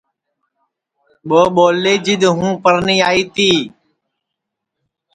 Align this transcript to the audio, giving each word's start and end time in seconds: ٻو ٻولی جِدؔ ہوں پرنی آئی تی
ٻو 1.27 1.39
ٻولی 1.55 1.93
جِدؔ 2.05 2.23
ہوں 2.37 2.53
پرنی 2.63 2.97
آئی 3.09 3.23
تی 3.35 3.49